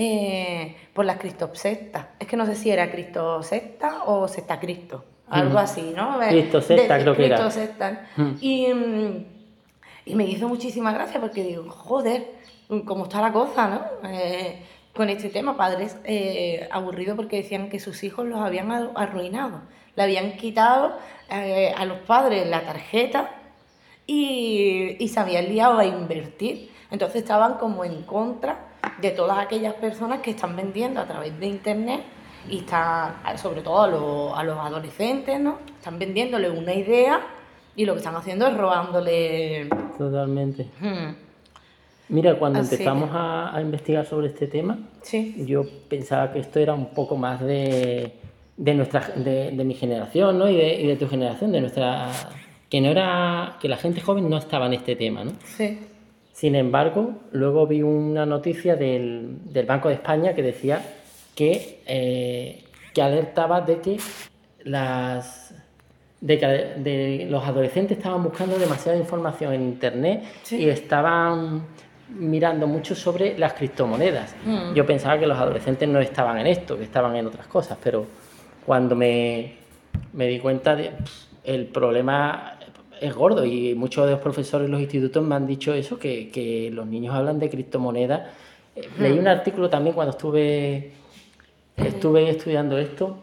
eh, 0.00 0.76
por 0.92 1.04
las 1.04 1.16
cristosectas. 1.18 2.06
Es 2.18 2.26
que 2.28 2.36
no 2.36 2.46
sé 2.46 2.54
si 2.54 2.70
era 2.70 2.90
cristosecta 2.90 4.04
o 4.04 4.28
secta 4.28 4.60
Cristo. 4.60 5.04
Algo 5.30 5.58
así, 5.58 5.92
¿no? 5.94 6.18
Cristo 6.28 6.60
Secta, 6.60 6.98
creo 6.98 7.16
que 7.16 7.26
era. 7.26 7.36
Cristo 7.36 7.50
Secta. 7.50 8.06
Y, 8.40 8.72
mm, 8.72 9.24
y 10.06 10.14
me 10.14 10.24
hizo 10.24 10.48
muchísima 10.48 10.92
gracia 10.92 11.20
porque 11.20 11.42
digo, 11.42 11.68
joder, 11.68 12.34
cómo 12.84 13.04
está 13.04 13.20
la 13.20 13.32
cosa, 13.32 13.68
¿no? 13.68 14.08
Eh, 14.08 14.62
con 14.94 15.08
este 15.10 15.28
tema, 15.28 15.56
padres 15.56 15.96
eh, 16.04 16.68
aburridos 16.72 17.16
porque 17.16 17.36
decían 17.36 17.68
que 17.68 17.78
sus 17.78 18.02
hijos 18.04 18.26
los 18.26 18.40
habían 18.40 18.70
arruinado. 18.94 19.60
Le 19.94 20.02
habían 20.02 20.36
quitado 20.36 20.96
eh, 21.30 21.72
a 21.76 21.84
los 21.84 21.98
padres 21.98 22.48
la 22.48 22.62
tarjeta 22.62 23.30
y, 24.06 24.96
y 24.98 25.08
se 25.08 25.20
habían 25.20 25.48
liado 25.48 25.78
a 25.78 25.84
invertir. 25.84 26.70
Entonces 26.90 27.22
estaban 27.22 27.54
como 27.54 27.84
en 27.84 28.02
contra 28.02 28.68
de 29.00 29.10
todas 29.10 29.38
aquellas 29.38 29.74
personas 29.74 30.20
que 30.20 30.30
están 30.30 30.56
vendiendo 30.56 31.00
a 31.00 31.06
través 31.06 31.38
de 31.38 31.46
internet 31.46 32.02
y 32.50 32.58
están, 32.58 33.14
sobre 33.36 33.62
todo 33.62 33.82
a 33.82 33.88
los, 33.88 34.38
a 34.38 34.44
los 34.44 34.58
adolescentes, 34.58 35.40
¿no? 35.40 35.58
Están 35.78 35.98
vendiéndole 35.98 36.50
una 36.50 36.74
idea 36.74 37.20
y 37.76 37.84
lo 37.84 37.94
que 37.94 37.98
están 37.98 38.16
haciendo 38.16 38.46
es 38.46 38.56
robándole. 38.56 39.68
Totalmente. 39.96 40.66
Mira, 42.08 42.38
cuando 42.38 42.60
empezamos 42.60 43.10
a, 43.12 43.58
investigar 43.60 44.06
sobre 44.06 44.28
este 44.28 44.46
tema, 44.46 44.78
yo 45.36 45.64
pensaba 45.88 46.32
que 46.32 46.40
esto 46.40 46.58
era 46.58 46.74
un 46.74 46.86
poco 46.86 47.16
más 47.16 47.40
de, 47.40 48.14
de 48.56 48.74
nuestra, 48.74 49.00
de, 49.16 49.52
mi 49.64 49.74
generación, 49.74 50.38
¿no? 50.38 50.48
Y 50.48 50.56
de, 50.56 50.80
y 50.80 50.86
de 50.86 50.96
tu 50.96 51.08
generación, 51.08 51.52
de 51.52 51.60
nuestra 51.60 52.10
que 52.68 52.80
no 52.80 52.88
era 52.88 53.56
que 53.60 53.68
la 53.68 53.76
gente 53.76 54.00
joven 54.00 54.28
no 54.28 54.36
estaba 54.36 54.66
en 54.66 54.74
este 54.74 54.94
tema, 54.94 55.24
¿no? 55.24 55.32
Sí. 55.56 55.78
Sin 56.38 56.54
embargo, 56.54 57.14
luego 57.32 57.66
vi 57.66 57.82
una 57.82 58.24
noticia 58.24 58.76
del, 58.76 59.38
Banco 59.66 59.88
de 59.88 59.94
España 59.94 60.34
que 60.34 60.42
decía 60.42 60.80
que, 61.38 61.82
eh, 61.86 62.64
que 62.92 63.00
alertaba 63.00 63.60
de 63.60 63.80
que 63.80 63.96
las 64.64 65.54
de 66.20 67.28
los 67.30 67.44
adolescentes 67.44 67.96
estaban 67.96 68.24
buscando 68.24 68.58
demasiada 68.58 68.98
información 68.98 69.52
en 69.52 69.62
internet 69.62 70.24
y 70.50 70.68
estaban 70.68 71.62
mirando 72.08 72.66
mucho 72.66 72.96
sobre 72.96 73.38
las 73.38 73.52
criptomonedas. 73.52 74.34
Mm. 74.44 74.74
Yo 74.74 74.84
pensaba 74.84 75.16
que 75.16 75.28
los 75.28 75.38
adolescentes 75.38 75.88
no 75.88 76.00
estaban 76.00 76.38
en 76.38 76.48
esto, 76.48 76.76
que 76.76 76.82
estaban 76.82 77.14
en 77.14 77.28
otras 77.28 77.46
cosas, 77.46 77.78
pero 77.80 78.04
cuando 78.66 78.96
me, 78.96 79.52
me 80.14 80.26
di 80.26 80.40
cuenta 80.40 80.74
de 80.74 80.90
el 81.44 81.66
problema 81.66 82.58
es 83.00 83.14
gordo 83.14 83.44
y 83.44 83.76
muchos 83.76 84.06
de 84.06 84.10
los 84.10 84.20
profesores 84.20 84.66
en 84.66 84.72
los 84.72 84.80
institutos 84.80 85.22
me 85.22 85.36
han 85.36 85.46
dicho 85.46 85.72
eso, 85.72 86.00
que, 86.00 86.30
que 86.30 86.68
los 86.72 86.84
niños 86.88 87.14
hablan 87.14 87.38
de 87.38 87.48
criptomonedas. 87.48 88.22
Eh, 88.74 88.88
leí 88.98 89.16
un 89.16 89.28
artículo 89.28 89.70
también 89.70 89.94
cuando 89.94 90.10
estuve, 90.10 90.97
estuve 91.86 92.28
estudiando 92.28 92.78
esto, 92.78 93.18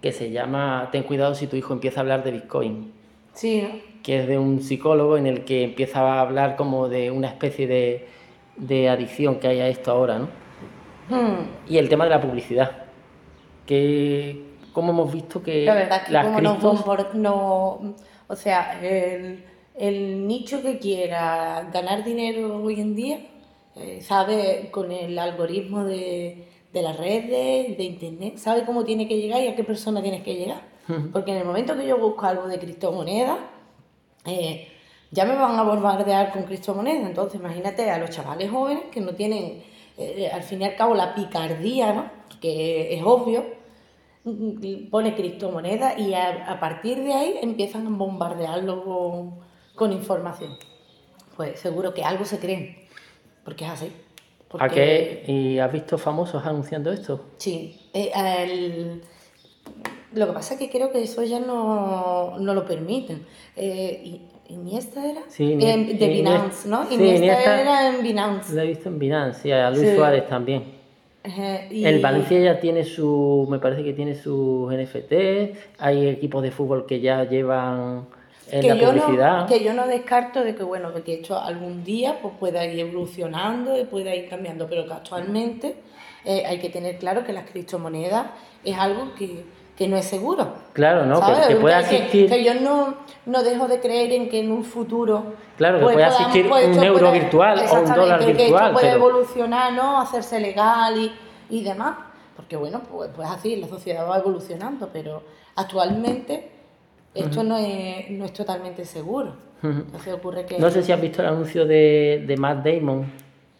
que 0.00 0.12
se 0.12 0.30
llama 0.30 0.88
Ten 0.92 1.02
cuidado 1.02 1.34
si 1.34 1.46
tu 1.46 1.56
hijo 1.56 1.72
empieza 1.72 2.00
a 2.00 2.02
hablar 2.02 2.24
de 2.24 2.32
Bitcoin. 2.32 2.92
Sí. 3.34 3.82
Que 4.02 4.20
es 4.20 4.28
de 4.28 4.38
un 4.38 4.62
psicólogo 4.62 5.16
en 5.16 5.26
el 5.26 5.44
que 5.44 5.64
empieza 5.64 6.00
a 6.00 6.20
hablar 6.20 6.56
como 6.56 6.88
de 6.88 7.10
una 7.10 7.28
especie 7.28 7.66
de, 7.66 8.08
de 8.56 8.88
adicción 8.88 9.40
que 9.40 9.48
hay 9.48 9.60
a 9.60 9.68
esto 9.68 9.90
ahora, 9.90 10.18
¿no? 10.18 10.28
Hmm. 11.08 11.46
Y 11.68 11.78
el 11.78 11.88
tema 11.88 12.04
de 12.04 12.10
la 12.10 12.20
publicidad. 12.20 12.84
Que, 13.66 14.44
como 14.72 14.92
hemos 14.92 15.12
visto 15.12 15.42
que... 15.42 15.64
La 15.64 15.74
verdad 15.74 16.04
que 16.04 16.12
como 16.12 16.40
no 17.14 17.94
o 18.30 18.36
sea, 18.36 18.78
el, 18.82 20.26
nicho 20.26 20.62
que 20.62 20.78
quiera 20.78 21.68
ganar 21.72 22.04
dinero 22.04 22.62
hoy 22.62 22.80
en 22.80 22.94
día 22.94 23.20
eh, 23.74 24.00
sabe 24.02 24.68
con 24.70 24.92
el 24.92 25.18
algoritmo 25.18 25.84
de, 25.84 26.46
las 26.72 26.96
redes, 26.96 27.76
de 27.76 27.84
internet, 27.84 28.36
sabe 28.36 28.64
cómo 28.64 28.84
tiene 28.84 29.08
que 29.08 29.16
llegar 29.16 29.42
y 29.42 29.48
a 29.48 29.56
qué 29.56 29.64
persona 29.64 30.02
tienes 30.02 30.22
que 30.22 30.34
llegar. 30.34 30.62
Porque 31.12 31.32
en 31.32 31.38
el 31.38 31.44
momento 31.44 31.76
que 31.76 31.86
yo 31.86 31.98
busco 31.98 32.24
algo 32.24 32.46
de 32.48 32.58
criptomonedas, 32.58 33.38
eh, 34.24 34.68
ya 35.10 35.26
me 35.26 35.34
van 35.34 35.58
a 35.58 35.62
bombardear 35.62 36.32
con 36.32 36.44
criptomonedas. 36.44 37.08
Entonces, 37.08 37.40
imagínate 37.40 37.90
a 37.90 37.98
los 37.98 38.10
chavales 38.10 38.50
jóvenes 38.50 38.84
que 38.90 39.00
no 39.00 39.12
tienen, 39.12 39.62
eh, 39.98 40.30
al 40.32 40.42
fin 40.42 40.62
y 40.62 40.64
al 40.64 40.76
cabo, 40.76 40.94
la 40.94 41.14
picardía, 41.14 41.92
¿no? 41.92 42.10
que 42.40 42.94
es 42.94 43.02
obvio, 43.04 43.44
pone 44.90 45.14
criptomonedas 45.14 45.98
y 45.98 46.14
a, 46.14 46.58
partir 46.60 47.02
de 47.02 47.12
ahí 47.12 47.38
empiezan 47.42 47.86
a 47.86 47.90
bombardearlo 47.90 49.34
con, 49.74 49.92
información. 49.92 50.56
Pues 51.36 51.60
seguro 51.60 51.94
que 51.94 52.04
algo 52.04 52.24
se 52.24 52.38
creen, 52.38 52.76
porque 53.44 53.64
es 53.64 53.70
así. 53.70 53.92
¿A 54.58 54.68
qué? 54.68 55.24
¿Y 55.26 55.58
has 55.58 55.72
visto 55.72 55.98
famosos 55.98 56.44
anunciando 56.44 56.90
esto? 56.92 57.26
Sí. 57.36 57.78
Eh, 57.92 59.00
lo 60.14 60.26
que 60.26 60.32
pasa 60.32 60.54
es 60.54 60.60
que 60.60 60.70
creo 60.70 60.90
que 60.90 61.02
eso 61.02 61.22
ya 61.22 61.40
no, 61.40 62.36
lo 62.38 62.66
permiten. 62.66 63.26
Eh, 63.56 64.20
¿Iniesta 64.48 65.04
era? 65.04 65.20
Sí, 65.28 65.56
de 65.56 66.08
Binance, 66.08 66.68
¿no? 66.68 66.86
Sí, 66.86 66.94
Iniesta, 66.94 67.60
era 67.60 67.88
en 67.94 68.02
Binance. 68.02 68.54
Lo 68.54 68.62
he 68.62 68.66
visto 68.68 68.88
en 68.88 68.98
Binance, 68.98 69.48
y 69.48 69.52
a 69.52 69.70
Luis 69.70 69.94
Suárez 69.94 70.26
también. 70.26 70.78
El 71.70 72.00
Valencia 72.00 72.40
ya 72.40 72.60
tiene 72.60 72.84
su, 72.84 73.46
me 73.50 73.58
parece 73.58 73.84
que 73.84 73.92
tiene 73.92 74.14
sus 74.14 74.72
NFT, 74.72 75.12
hay 75.78 76.08
equipos 76.08 76.42
de 76.42 76.50
fútbol 76.50 76.86
que 76.86 77.00
ya 77.00 77.24
llevan 77.24 78.06
en 78.50 78.68
la 78.68 78.86
publicidad. 78.86 79.46
que 79.46 79.62
yo 79.62 79.72
no 79.72 79.86
descarto 79.86 80.42
de 80.42 80.54
que, 80.54 80.62
bueno, 80.62 80.92
que 81.04 81.14
esto 81.14 81.38
algún 81.38 81.84
día 81.84 82.18
pues, 82.20 82.34
pueda 82.38 82.64
ir 82.64 82.78
evolucionando 82.78 83.78
y 83.78 83.84
pueda 83.84 84.14
ir 84.14 84.28
cambiando, 84.28 84.66
pero 84.68 84.86
que 84.86 84.92
actualmente 84.92 85.76
eh, 86.24 86.44
hay 86.46 86.58
que 86.58 86.70
tener 86.70 86.98
claro 86.98 87.24
que 87.24 87.32
las 87.32 87.50
criptomonedas 87.50 88.26
es 88.64 88.76
algo 88.76 89.14
que, 89.14 89.44
no 89.86 89.96
es 89.96 90.06
seguro. 90.06 90.54
Claro, 90.72 91.06
¿no? 91.06 91.20
Que, 91.46 91.56
pueda 91.56 91.80
existir... 91.80 92.28
Que, 92.28 92.42
yo 92.42 92.54
no, 92.54 92.96
no, 93.26 93.42
dejo 93.44 93.68
de 93.68 93.78
creer 93.80 94.12
en 94.12 94.28
que 94.28 94.40
en 94.40 94.50
un 94.50 94.64
futuro... 94.64 95.34
Claro, 95.56 95.78
que 95.78 95.84
pues, 95.84 95.94
pueda 95.94 96.08
existir 96.08 96.46
un 96.46 96.82
euro 96.82 97.12
virtual 97.12 97.58
o 97.58 97.80
un 97.80 97.94
dólar 97.94 98.24
virtual. 98.24 98.36
Que 98.36 98.46
esto 98.46 98.72
puede 98.72 98.90
evolucionar, 98.90 99.72
¿no? 99.72 100.00
Hacerse 100.00 100.40
legal 100.40 100.98
y 100.98 101.12
y 101.50 101.62
demás, 101.62 101.96
porque 102.36 102.56
bueno, 102.56 102.82
pues, 102.90 103.10
pues 103.14 103.28
así, 103.28 103.56
la 103.56 103.68
sociedad 103.68 104.08
va 104.08 104.18
evolucionando, 104.18 104.90
pero 104.92 105.22
actualmente 105.56 106.57
esto 107.18 107.42
no, 107.42 107.56
es, 107.58 108.10
no 108.10 108.24
es 108.24 108.32
totalmente 108.32 108.84
seguro. 108.84 109.34
ocurre 110.12 110.46
que... 110.46 110.58
No 110.58 110.70
sé 110.70 110.82
si 110.82 110.92
has 110.92 111.00
visto 111.00 111.22
el 111.22 111.28
anuncio 111.28 111.66
de, 111.66 112.24
de 112.26 112.36
Matt 112.36 112.64
Damon 112.64 113.06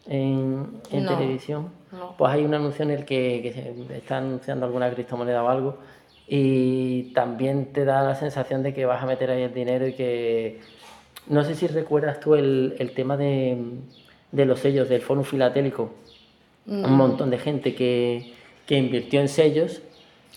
en, 0.06 0.80
en 0.90 1.06
televisión. 1.06 1.70
Pues 2.16 2.32
hay 2.32 2.44
un 2.44 2.54
anuncio 2.54 2.84
en 2.84 2.90
el 2.90 3.04
que, 3.04 3.40
que 3.42 3.52
se 3.52 3.96
está 3.96 4.18
anunciando 4.18 4.66
alguna 4.66 4.90
criptomoneda 4.90 5.42
o 5.42 5.48
algo 5.48 5.78
y 6.26 7.12
también 7.14 7.72
te 7.72 7.86
da 7.86 8.02
la 8.02 8.14
sensación 8.14 8.62
de 8.62 8.74
que 8.74 8.84
vas 8.84 9.02
a 9.02 9.06
meter 9.06 9.30
ahí 9.30 9.42
el 9.42 9.54
dinero 9.54 9.86
y 9.86 9.94
que... 9.94 10.60
No 11.26 11.44
sé 11.44 11.54
si 11.54 11.66
recuerdas 11.66 12.20
tú 12.20 12.34
el, 12.34 12.74
el 12.78 12.92
tema 12.92 13.16
de, 13.16 13.58
de 14.32 14.46
los 14.46 14.60
sellos 14.60 14.88
del 14.88 15.02
Foro 15.02 15.24
Filatélico 15.24 15.92
un 16.68 16.82
mm. 16.82 16.96
montón 16.96 17.30
de 17.30 17.38
gente 17.38 17.74
que, 17.74 18.32
que 18.66 18.76
invirtió 18.76 19.20
en 19.20 19.28
sellos. 19.28 19.82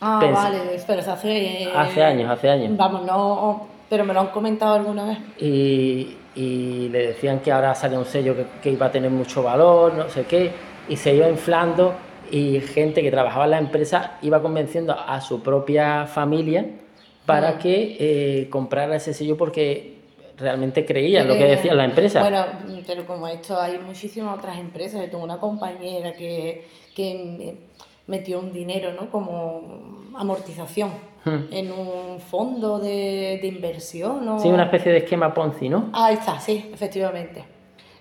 Ah, 0.01 0.19
vale, 0.33 0.57
pero 0.85 0.99
hace... 0.99 1.71
hace 1.73 2.03
años, 2.03 2.29
hace 2.29 2.49
años. 2.49 2.75
Vamos, 2.75 3.03
no... 3.03 3.67
Pero 3.87 4.05
me 4.05 4.13
lo 4.13 4.21
han 4.21 4.27
comentado 4.27 4.75
alguna 4.75 5.05
vez. 5.05 5.17
Y, 5.39 6.17
y 6.35 6.89
le 6.89 7.07
decían 7.07 7.39
que 7.39 7.51
ahora 7.51 7.75
salía 7.75 7.99
un 7.99 8.05
sello 8.05 8.35
que, 8.35 8.45
que, 8.61 8.71
iba 8.71 8.85
a 8.85 8.91
tener 8.91 9.11
mucho 9.11 9.43
valor, 9.43 9.93
no 9.93 10.09
sé 10.09 10.23
qué, 10.23 10.51
y 10.87 10.95
se 10.95 11.13
iba 11.13 11.27
inflando 11.29 11.93
y 12.31 12.61
gente 12.61 13.01
que 13.01 13.11
trabajaba 13.11 13.45
en 13.45 13.51
la 13.51 13.57
empresa 13.59 14.17
iba 14.21 14.41
convenciendo 14.41 14.97
a 14.97 15.19
su 15.19 15.43
propia 15.43 16.07
familia 16.07 16.65
para 17.25 17.57
que 17.57 17.97
eh, 17.99 18.49
comprara 18.49 18.95
ese 18.95 19.13
sello 19.13 19.37
porque 19.37 19.99
realmente 20.37 20.85
creían 20.85 21.27
lo 21.27 21.35
que 21.35 21.45
decía 21.45 21.73
la 21.73 21.85
empresa. 21.85 22.21
Bueno, 22.21 22.45
pero 22.87 23.05
como 23.05 23.27
esto 23.27 23.59
hay 23.59 23.77
muchísimas 23.77 24.37
otras 24.37 24.57
empresas. 24.57 25.01
Yo 25.01 25.09
tengo 25.09 25.23
una 25.23 25.37
compañera 25.37 26.13
que, 26.13 26.65
que 26.95 27.57
metió 28.07 28.39
un 28.39 28.51
dinero 28.51 28.91
¿no? 28.93 29.09
como 29.09 30.11
amortización 30.15 30.91
hmm. 31.25 31.51
en 31.51 31.71
un 31.71 32.19
fondo 32.19 32.79
de, 32.79 33.39
de 33.41 33.47
inversión. 33.47 34.25
¿no? 34.25 34.39
Sí, 34.39 34.49
una 34.49 34.63
especie 34.63 34.91
de 34.91 34.99
esquema 34.99 35.33
Ponzi, 35.33 35.69
¿no? 35.69 35.89
Ahí 35.93 36.15
está, 36.15 36.39
sí, 36.39 36.69
efectivamente. 36.73 37.43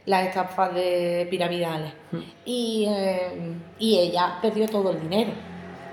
Las 0.06 0.26
estafas 0.26 0.74
de 0.74 1.26
piramidales. 1.30 1.92
Hmm. 2.10 2.18
Y, 2.44 2.86
eh, 2.88 3.32
y 3.78 3.98
ella 3.98 4.38
perdió 4.40 4.66
todo 4.66 4.90
el 4.90 5.00
dinero. 5.00 5.32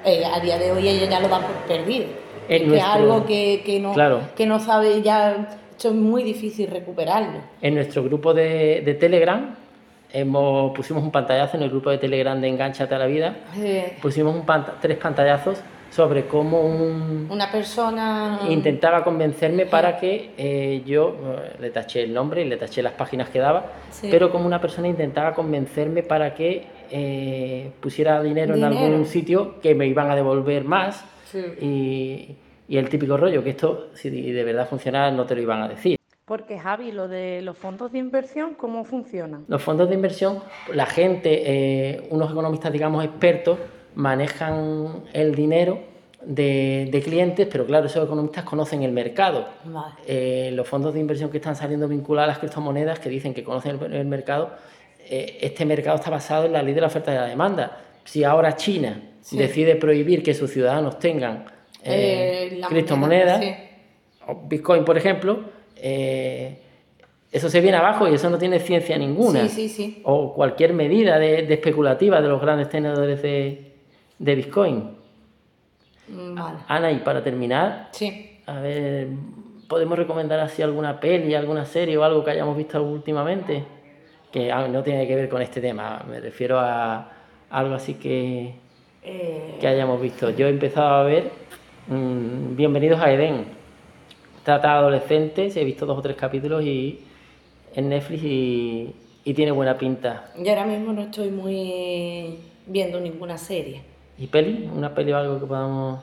Eh, 0.06 0.24
a 0.26 0.40
día 0.40 0.58
de 0.58 0.72
hoy 0.72 0.88
ella 0.88 1.10
ya 1.10 1.20
lo 1.20 1.28
da 1.28 1.40
por 1.40 1.56
perdido. 1.68 2.06
Es, 2.48 2.64
que 2.64 2.80
algo 2.80 3.26
que, 3.26 3.62
que, 3.66 3.80
no, 3.80 3.94
que 4.36 4.46
no 4.46 4.60
sabe 4.60 5.02
ya 5.02 5.50
esto 5.78 5.90
es 5.90 5.94
muy 5.94 6.24
difícil 6.24 6.72
recuperarlo. 6.72 7.40
En 7.62 7.76
nuestro 7.76 8.04
grupo 8.04 8.34
de, 8.34 8.82
de 8.84 8.96
Telegram 8.96 9.56
hemos, 10.12 10.76
pusimos 10.76 11.04
un 11.04 11.12
pantallazo 11.12 11.58
en 11.58 11.64
el 11.64 11.70
grupo 11.70 11.90
de 11.90 11.98
Telegram 11.98 12.40
de 12.40 12.48
Enganchate 12.48 12.96
a 12.96 13.00
la 13.00 13.06
Vida. 13.06 13.36
Pusimos 14.02 14.36
un 14.36 14.46
tres 14.82 14.98
pantallazos 14.98 15.60
sobre 15.90 16.26
cómo 16.28 16.62
una 16.62 17.50
persona 17.52 18.40
intentaba 18.50 19.04
convencerme 19.04 19.66
para 19.66 19.98
que 19.98 20.32
eh, 20.38 20.84
yo 20.86 21.16
eh, 21.16 21.56
le 21.62 21.70
taché 21.70 22.04
el 22.04 22.14
nombre 22.14 22.42
y 22.42 22.46
le 22.46 22.58
taché 22.58 22.84
las 22.84 22.94
páginas 22.94 23.30
que 23.30 23.40
daba, 23.40 23.72
pero 24.02 24.30
como 24.30 24.46
una 24.46 24.60
persona 24.60 24.88
intentaba 24.88 25.34
convencerme 25.34 26.04
para 26.04 26.36
que 26.36 26.68
eh, 26.92 27.72
pusiera 27.80 28.22
dinero, 28.22 28.56
en 28.56 28.64
algún 28.64 29.06
sitio 29.06 29.60
que 29.62 29.76
me 29.76 29.88
iban 29.88 30.12
a 30.12 30.16
devolver 30.16 30.64
más. 30.64 31.06
Y 31.62 32.36
Y 32.70 32.78
el 32.78 32.90
típico 32.90 33.16
rollo, 33.16 33.44
que 33.44 33.52
esto, 33.52 33.90
si 33.94 34.10
de 34.10 34.44
verdad 34.44 34.68
funcionara, 34.68 35.10
no 35.12 35.26
te 35.26 35.36
lo 35.36 35.42
iban 35.42 35.62
a 35.62 35.68
decir. 35.70 35.97
Porque 36.28 36.60
Javi, 36.60 36.92
lo 36.92 37.08
de 37.08 37.42
los 37.42 37.58
fondos 37.58 37.94
de 37.94 38.00
inversión, 38.00 38.54
¿cómo 38.56 38.84
funcionan? 38.84 39.46
Los 39.48 39.64
fondos 39.64 39.88
de 39.88 39.96
inversión, 39.96 40.44
la 40.74 40.86
gente, 40.86 41.44
eh, 41.46 42.08
unos 42.10 42.30
economistas, 42.30 42.70
digamos, 42.74 43.06
expertos, 43.06 43.58
manejan 43.96 45.04
el 45.14 45.34
dinero 45.34 45.80
de, 46.22 47.02
clientes, 47.02 47.48
pero 47.50 47.66
claro, 47.66 47.86
esos 47.86 48.04
economistas 48.04 48.44
conocen 48.44 48.84
el 48.84 48.92
mercado. 48.92 49.48
Eh, 50.06 50.52
los 50.54 50.68
fondos 50.68 50.94
de 50.94 51.00
inversión 51.00 51.30
que 51.30 51.38
están 51.38 51.56
saliendo 51.56 51.88
vinculados 51.88 52.26
a 52.26 52.32
las 52.34 52.40
criptomonedas, 52.40 53.00
que 53.00 53.08
dicen 53.08 53.34
que 53.34 53.46
conocen 53.46 53.80
el, 53.94 54.06
mercado, 54.06 54.52
eh, 55.00 55.38
este 55.40 55.64
mercado 55.66 55.96
está 55.96 56.10
basado 56.10 56.46
en 56.46 56.52
la 56.52 56.62
ley 56.62 56.74
de 56.74 56.82
la 56.82 56.88
oferta 56.88 57.14
y 57.14 57.16
la 57.16 57.26
demanda. 57.26 57.86
Si 58.04 58.26
ahora 58.26 58.58
China 58.58 59.02
decide 59.32 59.78
prohibir 59.78 60.24
que 60.24 60.34
sus 60.34 60.52
ciudadanos 60.52 61.00
tengan 61.00 61.46
criptomonedas, 62.68 63.42
o 64.28 64.36
Bitcoin, 64.46 64.84
por 64.84 64.98
ejemplo, 64.98 65.56
eh, 65.82 66.58
eso 67.32 67.50
se 67.50 67.62
viene 67.62 67.78
abajo 67.78 68.08
y 68.08 68.14
eso 68.14 68.30
no 68.30 68.38
tiene 68.38 68.60
ciencia 68.60 68.98
ninguna. 68.98 69.48
O 70.04 70.34
cualquier 70.34 70.74
medida 70.74 71.20
de, 71.20 71.52
especulativa 71.54 72.22
de 72.22 72.28
los 72.28 72.42
grandes 72.42 72.70
tenedores 72.70 73.22
de, 73.22 74.36
Bitcoin. 74.36 74.98
Mm, 76.08 76.38
Ana, 76.68 76.92
y 76.92 77.00
para 77.00 77.22
terminar, 77.22 77.92
a 78.46 78.60
ver, 78.62 79.08
¿podemos 79.68 79.98
recomendar 79.98 80.40
así 80.40 80.62
alguna 80.62 81.00
peli, 81.00 81.36
alguna 81.36 81.66
serie 81.66 81.98
o 81.98 82.04
algo 82.04 82.24
que 82.24 82.32
hayamos 82.32 82.56
visto 82.56 82.82
últimamente? 82.82 83.64
Que 84.32 84.52
ah, 84.52 84.68
no 84.68 84.82
tiene 84.84 85.06
que 85.06 85.16
ver 85.16 85.30
con 85.30 85.42
este 85.42 85.60
tema, 85.60 86.06
me 86.10 86.20
refiero 86.22 86.60
a 86.60 87.12
algo 87.50 87.76
así 87.76 87.96
que, 87.96 88.54
que 89.04 89.60
eh. 89.62 89.68
hayamos 89.68 90.02
visto. 90.02 90.30
Yo 90.30 90.48
he 90.48 90.50
empezado 90.50 90.96
a 90.96 91.04
ver 91.04 91.32
mm, 91.88 92.56
Bienvenidos 92.56 93.02
a 93.02 93.12
Edén 93.12 93.57
trata 94.48 94.78
adolescentes, 94.78 95.58
he 95.58 95.66
visto 95.66 95.86
dos 95.86 95.98
o 95.98 96.02
tres 96.02 96.16
capítulos 96.16 96.64
y 96.64 97.02
en 97.76 97.90
Netflix 97.90 98.24
y, 98.24 98.96
tiene 99.36 99.52
buena 99.52 99.78
pinta. 99.78 100.32
Yo 100.38 100.52
ahora 100.52 100.66
mismo 100.66 100.94
no 100.94 101.02
estoy 101.02 101.32
muy 101.32 102.40
viendo 102.66 102.98
ninguna 102.98 103.38
serie. 103.38 103.82
¿Y 104.18 104.28
peli? 104.28 104.70
¿Una 104.74 104.96
peli 104.96 105.12
o 105.12 105.18
algo 105.18 105.38
que 105.38 105.46
podamos...? 105.46 106.00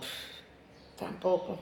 Tampoco. 0.98 1.56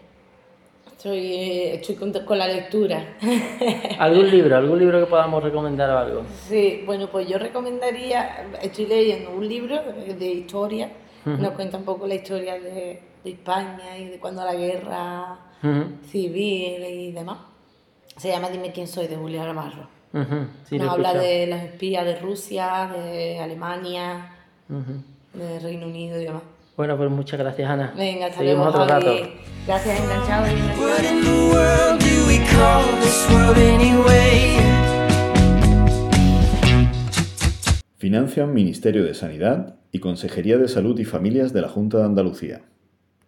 Estoy, 0.90 1.68
estoy 1.68 1.94
con, 1.94 2.36
la 2.36 2.48
lectura. 2.48 3.16
¿Algún 4.00 4.28
libro? 4.28 4.56
¿Algún 4.56 4.80
libro 4.80 4.98
que 4.98 5.06
podamos 5.06 5.40
recomendar 5.40 5.88
o 5.88 5.98
algo? 5.98 6.22
Sí, 6.48 6.82
bueno, 6.84 7.06
pues 7.12 7.28
yo 7.28 7.38
recomendaría, 7.38 8.50
estoy 8.60 8.86
leyendo 8.86 9.30
un 9.30 9.48
libro 9.48 9.80
de 10.18 10.26
historia, 10.26 10.90
nos 11.24 11.52
cuenta 11.52 11.76
un 11.78 11.84
poco 11.84 12.08
la 12.08 12.16
historia 12.16 12.54
de, 12.54 13.00
de 13.22 13.30
España 13.30 13.96
y 13.96 14.06
de 14.06 14.18
cuando 14.18 14.44
la 14.44 14.54
guerra 14.56 15.51
civil 16.10 16.84
y 16.84 17.12
demás. 17.12 17.38
Se 18.16 18.28
llama 18.28 18.50
Dime 18.50 18.72
quién 18.72 18.86
soy 18.86 19.06
de 19.06 19.16
Julián 19.16 19.46
Navarro. 19.46 19.88
Nos 20.12 20.88
habla 20.88 21.14
de 21.14 21.46
las 21.46 21.64
espías 21.64 22.04
de 22.04 22.18
Rusia, 22.18 22.90
de 22.94 23.38
Alemania, 23.38 24.30
de 25.32 25.58
Reino 25.60 25.86
Unido 25.86 26.20
y 26.20 26.24
demás. 26.24 26.42
Bueno, 26.76 26.96
pues 26.96 27.10
muchas 27.10 27.38
gracias, 27.38 27.70
Ana. 27.70 27.92
Venga, 27.96 28.26
hasta 28.26 28.38
Seguimos 28.38 28.68
otro 28.68 28.86
rato. 28.86 29.12
Gracias, 29.66 30.00
enganchado. 30.00 30.46
Financian 37.98 38.52
Ministerio 38.52 39.04
de 39.04 39.14
Sanidad 39.14 39.76
y 39.92 40.00
Consejería 40.00 40.58
de 40.58 40.66
Salud 40.66 40.98
y 40.98 41.04
Familias 41.04 41.52
de 41.52 41.60
la 41.60 41.68
Junta 41.68 41.98
de 41.98 42.04
Andalucía. 42.04 42.62